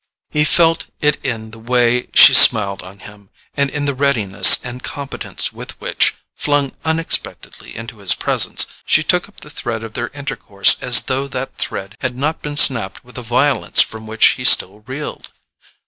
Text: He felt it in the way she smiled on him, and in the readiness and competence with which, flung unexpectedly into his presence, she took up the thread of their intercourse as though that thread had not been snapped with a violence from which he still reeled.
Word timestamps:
He 0.31 0.45
felt 0.45 0.87
it 1.01 1.23
in 1.23 1.51
the 1.51 1.59
way 1.59 2.07
she 2.15 2.33
smiled 2.33 2.81
on 2.81 2.97
him, 3.01 3.29
and 3.55 3.69
in 3.69 3.85
the 3.85 3.93
readiness 3.93 4.57
and 4.63 4.81
competence 4.81 5.53
with 5.53 5.79
which, 5.79 6.15
flung 6.35 6.71
unexpectedly 6.83 7.75
into 7.77 7.99
his 7.99 8.15
presence, 8.15 8.65
she 8.83 9.03
took 9.03 9.29
up 9.29 9.41
the 9.41 9.51
thread 9.51 9.83
of 9.83 9.93
their 9.93 10.07
intercourse 10.09 10.75
as 10.81 11.01
though 11.01 11.27
that 11.27 11.55
thread 11.59 11.97
had 11.99 12.15
not 12.15 12.41
been 12.41 12.57
snapped 12.57 13.03
with 13.03 13.15
a 13.15 13.21
violence 13.21 13.79
from 13.79 14.07
which 14.07 14.25
he 14.37 14.43
still 14.43 14.79
reeled. 14.87 15.31